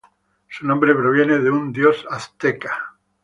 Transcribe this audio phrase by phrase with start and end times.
[0.49, 2.97] Su nombre proviene de un dios azteca.